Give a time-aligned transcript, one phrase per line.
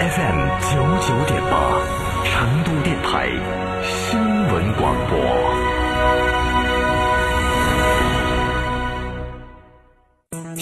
[0.00, 1.60] ，FM 九九点八，
[2.24, 3.28] 成都电台
[3.82, 4.18] 新
[4.48, 6.29] 闻广播。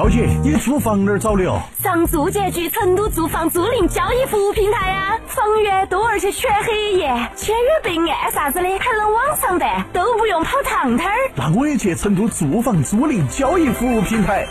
[0.00, 1.60] 高姐，你租房哪儿找的哦？
[1.82, 7.06] 上住建局成都住房租赁交易服务平台呀、房源多而且全黑夜，
[7.36, 11.16] 签约备案啥子的还能网上办，都不用跑趟摊儿。
[11.34, 14.46] 那我也去成都住房租赁交易服务平台。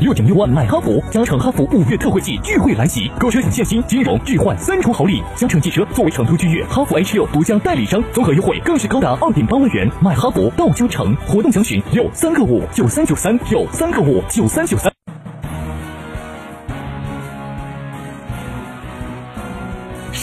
[0.00, 5.22] 六点六万买哈弗，加诚哈弗五月特惠季钜惠来袭，购车享现金、金融、置换三重好礼。
[5.36, 9.88] 嘉诚汽车作为成都君越哈弗 H 六独家代理商，综合优惠更是高达二点八万元。
[10.02, 14.93] 买哈弗到嘉诚，活动详询六三个五九三九三六三个五九三九三。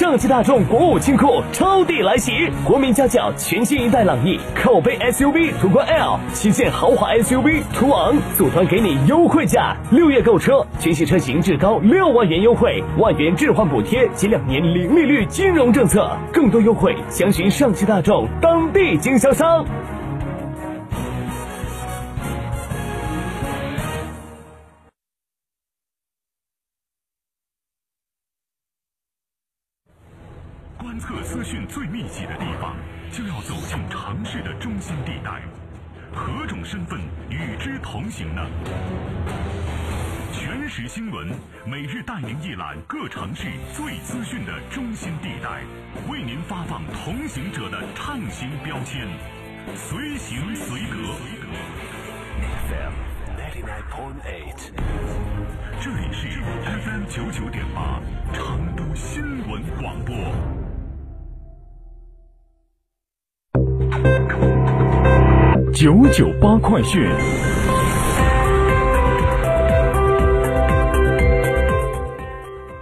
[0.01, 19.63] 上汽大众国五清库超地来袭，国民家轿全新一代朗逸，口碑 SUV 途观 L，旗舰豪华 SUV 途昂，组团给你优惠价，六月购车，全系车型至高六万元优惠，万元置换补贴及两年零利率金融政策，更多优惠详询上汽大众当地经销商。
[30.81, 32.75] 观测资讯最密集的地方，
[33.11, 35.39] 就要走进城市的中心地带。
[36.11, 36.99] 何种身份
[37.29, 38.41] 与之同行呢？
[40.33, 41.29] 全时新闻
[41.67, 45.61] 每日带您一览各城市最资讯的中心地带，
[46.09, 49.07] 为您发放同行者的畅行标签，
[49.75, 50.97] 随行随得。
[52.67, 52.93] FM
[53.37, 54.71] 99.8.
[55.79, 56.27] 这里是
[56.65, 58.01] FM 九九点八，
[58.33, 60.60] 成都新闻广播。
[65.73, 67.01] 九九八快讯。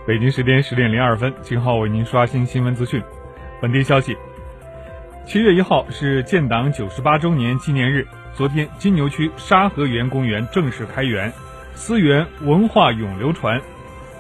[0.08, 3.02] 北京时间十点零二分，金浩为您刷新新闻资讯。
[3.62, 4.18] 本地消息：
[5.26, 11.32] 七月一号是建党九十八周年纪念日，昨天金牛区沙河园公园正式开园，
[11.76, 13.62] 思源文化永流传，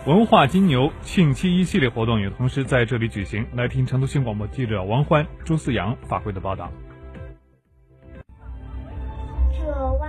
[0.05, 3.45] 文化金牛庆七一系列活动也同时在这里举行。
[3.55, 6.71] 来听成都新广播记者王欢、朱思阳发回的报道。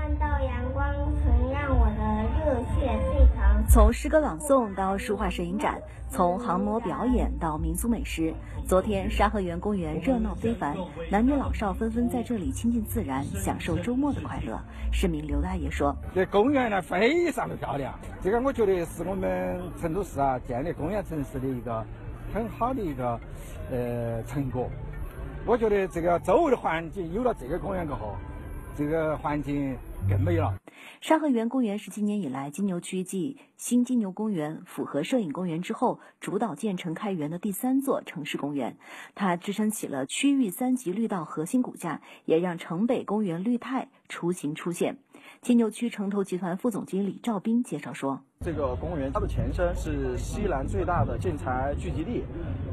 [0.01, 0.83] 万道阳光
[1.23, 2.01] 曾让我的
[2.39, 3.67] 热血沸腾。
[3.69, 5.79] 从诗歌朗诵到书画摄影展，
[6.09, 8.33] 从航模表演到民俗美食，
[8.67, 10.75] 昨天沙河园公园热闹非凡，
[11.11, 14.59] 男女老少纷纷在这里亲近自然，享受周末的快乐。
[14.91, 21.85] 市民刘大爷说这公园呢非常的漂亮，这个我觉得是我们成都市啊建立公园城市的一个
[22.33, 23.21] 很好的一个
[23.71, 24.67] 呃成果。
[25.45, 28.17] 我觉得这个周围的环境有了这个公园过后，
[28.77, 29.77] 这个环境
[30.09, 30.55] 更美了。
[31.01, 38.77] ：“沙河源公园是今年以来金牛区继新金牛公园、府河摄影公园之后，主导建成开园的第三座城市公园。
[39.15, 44.99] 它支撑起了区域三级绿道核心骨架，也让城北公园绿态雏形出现。”
[45.43, 48.21] 金牛区城投集团副总经理赵斌介绍说。
[48.41, 52.25] 这个公园它的前身是西南最大的建材聚集地，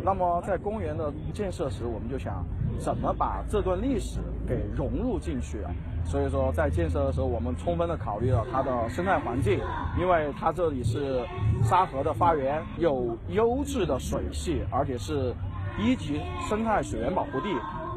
[0.03, 2.45] 那么在公园的建设时，我们就想
[2.79, 5.71] 怎么把这段历史给融入进去啊？
[6.07, 9.59] 所以说在建设的时候，我们充分的考虑了它的生态环境，
[9.99, 11.21] 因为它这里是
[11.61, 15.33] 沙河的发源，有优质的水系，而且是
[15.77, 17.49] 一级生态水源保护地。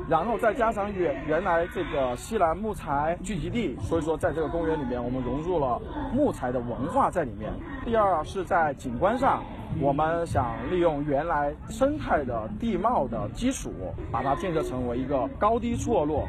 [0.08, 5.80] 然后再加上原原来这个西南木材聚集地，所以说在这个公园里面，我们融入了
[6.12, 7.52] 木材的文化在里面。
[7.84, 9.44] 第二是在景观上，
[9.80, 13.70] 我们想利用原来生态的地貌的基础，
[14.10, 16.26] 把它建设成为一个高低错落、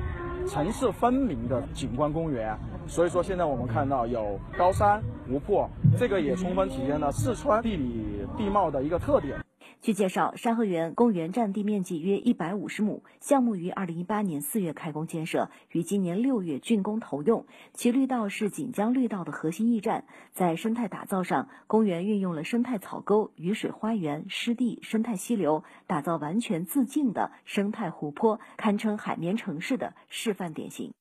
[0.47, 2.57] 层次分明的景观公园。
[2.88, 9.40] 所以说现在我们看到有高山、湖泊，这个也充分体现了四川地理地貌的一个特点。
[9.81, 17.47] 据介绍，山河园公园占地面积约一百五十亩，项目于二零一八年四月开工建设，于今年六月竣工投用。
[17.73, 20.05] 其绿道是锦江绿道的核心驿站。
[20.33, 30.93] 在生态打造上，公园运用了生态草沟、雨水花园、湿地、生态溪流，打造完全自净的生态湖泊，堪称海绵城市的示范典型。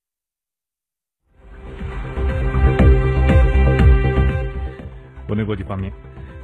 [5.27, 5.93] 国内国际方面，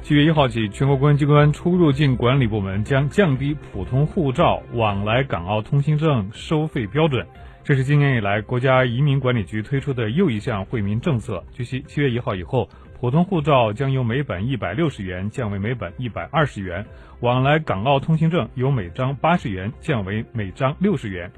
[0.07, 7.27] 七月一号起，全国公安机关出入境管理部门将降低普通护照往来港澳通行证收费标准。
[7.61, 11.43] 这是今年以来国家移民管理局推出的又一项惠民政策。
[11.51, 16.85] 据悉，七月一号以后，普通护照将由每本一百六十元降为每本一百二十元，
[17.19, 21.29] 往来港澳通行证由每张八十元降为每张六十元。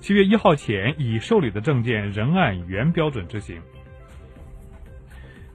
[0.00, 3.60] 七月一号前已受理的证件仍按原标准执行。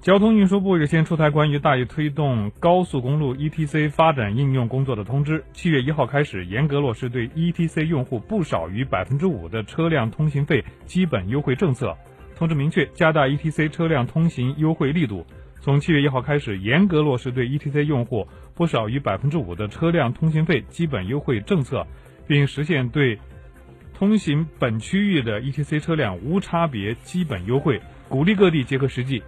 [0.04, 11.96] 交通运输部日前出台关于大力推动高速公路 ETC 发展应用工作的通知，七月一号开始严格落实对 ETC 用户不少于百分之五的车辆通行费基本优惠政策。
[12.36, 15.26] 通知明确，加大 ETC 车辆通行优惠力度，
[15.62, 21.88] 从七月一号开始严格落实对 ETC 用户不少于百分之五的车辆通行费基本优惠政策，
[22.28, 23.18] 并实现对
[23.94, 27.80] 通行本区域的 ETC 车辆无差别基本优惠，
[28.10, 29.24] 鼓励各地结合实际。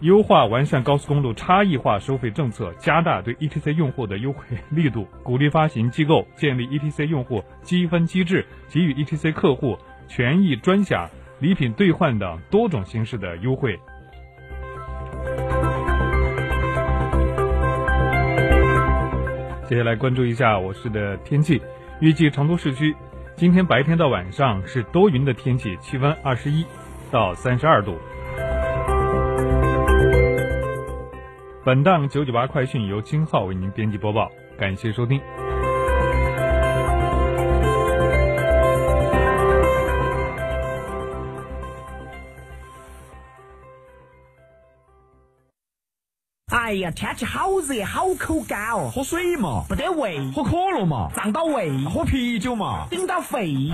[0.00, 9.76] 优化完善高速公路差异化收费政策，加大对 ETC 用户的优惠力度，鼓励发行机构建立 ETC 用户积分机制，给予 ETC 客户
[10.08, 11.06] 权益专享、
[11.38, 13.78] 礼品兑换等多种形式的优惠。
[19.68, 21.60] 接下来关注一下我市的天气，
[22.00, 22.96] 预计成都市区
[23.36, 26.64] 今天白天到晚上是多云的天气，气温二十一
[27.10, 27.98] 到三十二度。
[31.62, 35.20] 本档九九八快讯由金浩为您编辑播报，感谢收听。
[46.50, 53.70] 哎呀，天气好热，好口干哦，喝水嘛，不得胃；喝可乐嘛，胀到胃；喝啤酒嘛，顶到肺。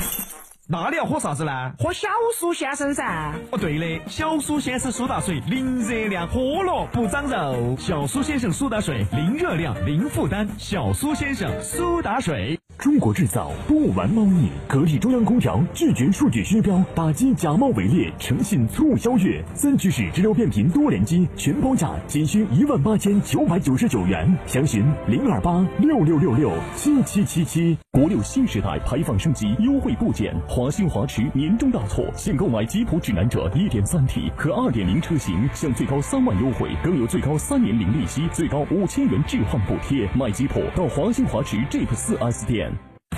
[0.68, 1.72] 那你要喝啥子呢？
[1.78, 3.32] 喝小苏先生噻。
[3.52, 7.76] 哦，对的，小苏先生苏打水，零热量，喝了不长肉。
[7.78, 10.48] 小苏先生苏打水，零热量，零负担。
[10.58, 12.58] 小苏先生苏打水。
[12.86, 27.76] 中国制造不玩猫腻，格力中央空调拒绝数据虚标，打击假冒伪劣，诚信促销月，三居室直流变频多联机全包价仅需一万八千九百九十九元，详询零二八六六六六七七七七。
[27.90, 40.08] 国六新时代排放升级优惠部件，华星华驰年终大促，现购买吉普指南者一点三 T 和二点零车型，享最高三万优惠，更有最高三年零利息，最高五千元置换补贴。
[40.14, 42.75] 买吉普到华星华驰 Jeep 四 S 店。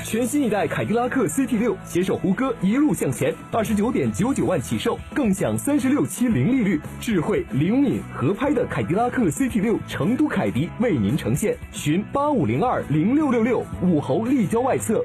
[0.09, 15.05] 全新一代凯迪拉克 CT 六携手胡歌一路向前，二十九点九九万起售，更享三十六期零利率，智慧灵敏合拍的凯迪拉克 CT 六成都凯迪为您呈现，寻八五零二零六六六武侯立交外侧。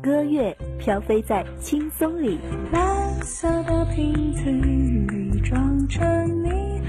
[0.00, 2.38] 歌乐飘飞在轻松里，
[2.72, 6.80] 蓝色的瓶子里装着你。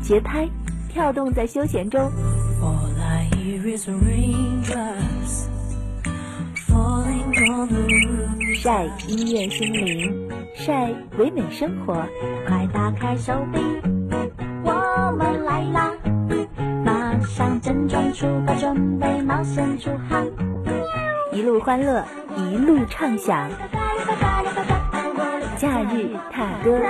[0.00, 0.48] 节拍
[0.88, 2.08] 跳动在休闲中，
[8.54, 11.94] 晒音乐心灵，晒唯美生活。
[12.48, 13.60] 快打开手臂，
[14.64, 15.90] 我们来啦！
[16.84, 20.26] 马上整装出发，准备冒险出航。
[21.32, 22.04] 一路欢乐，
[22.36, 23.50] 一路畅享。
[25.58, 26.80] 假日踏歌。